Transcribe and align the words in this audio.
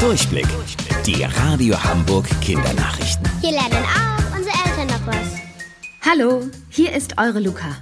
Durchblick. 0.00 0.46
Die 1.06 1.22
Radio 1.22 1.82
Hamburg 1.82 2.26
Kindernachrichten. 2.42 3.26
Hier 3.40 3.52
lernen 3.52 3.84
auch 3.84 4.36
unsere 4.36 4.54
Eltern 4.66 4.86
noch 4.88 5.06
was. 5.06 5.40
Hallo, 6.02 6.50
hier 6.68 6.92
ist 6.92 7.16
eure 7.18 7.40
Luca. 7.40 7.78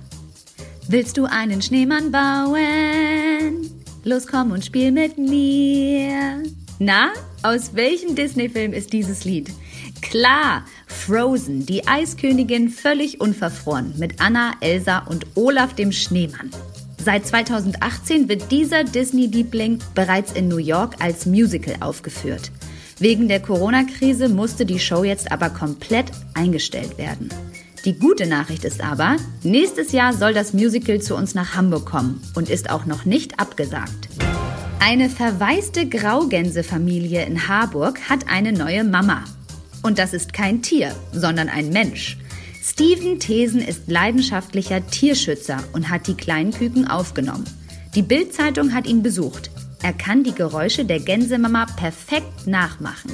Willst 0.87 1.17
du 1.17 1.25
einen 1.25 1.61
Schneemann 1.61 2.13
bauen? 2.13 3.69
Los 4.05 4.29
komm 4.29 4.53
und 4.53 4.65
spiel 4.65 4.93
mit 4.93 5.19
mir. 5.19 6.43
Na, 6.79 7.13
aus 7.43 7.75
welchem 7.75 8.15
Disney-Film 8.15 8.73
ist 8.73 8.93
dieses 8.93 9.25
Lied? 9.25 9.51
Klar, 10.01 10.65
Frozen, 10.87 11.67
die 11.67 11.87
Eiskönigin 11.89 12.69
völlig 12.69 13.21
unverfroren 13.21 13.93
mit 13.99 14.21
Anna, 14.21 14.53
Elsa 14.61 14.99
und 14.99 15.27
Olaf 15.35 15.75
dem 15.75 15.91
Schneemann. 15.91 16.51
Seit 17.05 17.27
2018 17.27 18.31
wird 18.31 18.51
dieser 18.51 18.83
Disney-Liebling 18.83 19.79
bereits 19.95 20.33
in 20.33 20.49
New 20.49 20.57
York 20.57 20.95
als 21.01 21.27
Musical 21.27 21.77
aufgeführt. 21.81 22.51
Wegen 22.99 23.29
der 23.29 23.41
Corona-Krise 23.41 24.31
musste 24.31 24.65
die 24.65 24.79
Show 24.79 25.05
jetzt 25.05 25.31
aber 25.31 25.51
komplett 25.51 26.07
eingestellt 26.33 26.97
werden. 26.97 27.29
Die 27.85 27.99
gute 27.99 28.27
Nachricht 28.27 28.65
ist 28.65 28.83
aber, 28.83 29.17
nächstes 29.43 29.93
Jahr 29.93 30.15
soll 30.15 30.33
das 30.33 30.55
Musical 30.55 30.99
zu 31.03 31.15
uns 31.15 31.35
nach 31.35 31.55
Hamburg 31.55 31.85
kommen 31.85 32.23
und 32.35 32.49
ist 32.49 32.71
auch 32.71 32.87
noch 32.87 33.05
nicht 33.05 33.39
abgesagt. 33.39 34.09
Eine 34.81 35.11
verwaiste 35.11 35.87
Graugänsefamilie 35.87 37.27
in 37.27 37.49
Harburg 37.49 38.01
hat 38.09 38.29
eine 38.29 38.55
neue 38.55 38.83
Mama. 38.83 39.25
Und 39.83 39.99
das 39.99 40.15
ist 40.15 40.33
kein 40.33 40.63
Tier, 40.63 40.95
sondern 41.13 41.51
ein 41.51 41.69
Mensch. 41.69 42.17
Steven 42.67 43.21
Thesen 43.21 43.61
ist 43.61 43.91
leidenschaftlicher 43.91 44.87
Tierschützer 44.87 45.63
und 45.75 45.91
hat 45.91 46.07
die 46.07 46.15
kleinen 46.15 46.51
Küken 46.51 46.89
aufgenommen. 46.89 47.45
Die 47.95 48.01
Bild-Zeitung 48.01 48.73
hat 48.73 48.87
ihn 48.87 49.03
besucht. 49.03 49.51
Er 49.83 49.93
kann 49.93 50.25
die 50.25 50.35
Geräusche 50.35 50.87
der 50.87 50.99
Gänsemama 50.99 51.67
perfekt 51.77 52.47
nachmachen. 52.47 53.13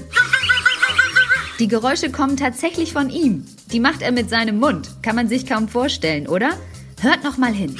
Die 1.59 1.67
Geräusche 1.67 2.13
kommen 2.13 2.37
tatsächlich 2.37 2.93
von 2.93 3.11
ihm. 3.11 3.45
Die 3.73 3.81
macht 3.81 4.03
er 4.03 4.13
mit 4.13 4.31
seinem 4.31 4.61
Mund. 4.61 4.89
Kann 5.03 5.17
man 5.17 5.29
sich 5.29 5.47
kaum 5.47 5.67
vorstellen, 5.67 6.29
oder? 6.29 6.51
Hört 7.01 7.25
noch 7.25 7.37
mal 7.37 7.53
hin. 7.53 7.75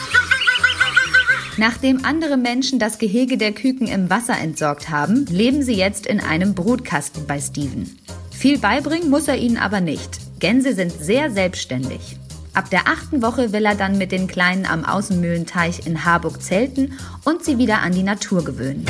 Nachdem 1.57 2.05
andere 2.05 2.37
Menschen 2.37 2.81
das 2.81 2.99
Gehege 2.99 3.39
der 3.39 3.53
Küken 3.53 3.87
im 3.87 4.11
Wasser 4.11 4.37
entsorgt 4.37 4.91
haben, 4.91 5.25
leben 5.27 5.63
sie 5.63 5.75
jetzt 5.75 6.07
in 6.07 6.19
einem 6.19 6.55
Brutkasten 6.57 7.29
bei 7.29 7.41
Steven. 7.41 7.97
Viel 8.33 8.59
beibringen 8.59 9.09
muss 9.09 9.29
er 9.29 9.39
ihnen 9.39 9.57
aber 9.57 9.81
nicht. 9.81 10.30
Gänse 10.41 10.75
sind 10.75 10.93
sehr 10.93 11.31
selbstständig. 11.31 12.17
Ab 12.55 12.71
der 12.71 12.89
achten 12.89 13.23
Woche 13.23 13.53
will 13.53 13.65
er 13.65 13.77
dann 13.77 13.99
mit 13.99 14.11
den 14.11 14.27
Kleinen 14.27 14.67
am 14.67 14.85
Außenmühlenteich 14.85 15.87
in 15.87 16.05
Harburg 16.05 16.43
zelten 16.43 16.99
und 17.25 17.45
sie 17.45 17.59
wieder 17.59 17.83
an 17.83 17.93
die 17.93 18.03
Natur 18.03 18.43
gewöhnen. 18.43 18.85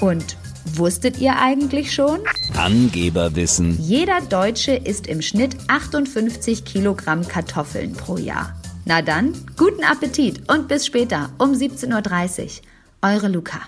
Und 0.00 0.36
wusstet 0.64 1.20
ihr 1.20 1.38
eigentlich 1.38 1.92
schon? 1.94 2.20
Angeberwissen. 2.56 3.78
Jeder 3.78 4.20
Deutsche 4.22 4.72
isst 4.72 5.06
im 5.06 5.22
Schnitt 5.22 5.56
58 5.68 6.64
Kilogramm 6.64 7.28
Kartoffeln 7.28 7.92
pro 7.92 8.16
Jahr. 8.16 8.56
Na 8.86 9.02
dann, 9.02 9.34
guten 9.56 9.84
Appetit 9.84 10.50
und 10.50 10.66
bis 10.66 10.86
später 10.86 11.30
um 11.38 11.52
17.30 11.52 12.42
Uhr. 12.42 12.50
Eure 13.02 13.28
Luca. 13.28 13.60